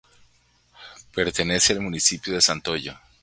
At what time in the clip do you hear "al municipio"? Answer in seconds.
1.73-2.33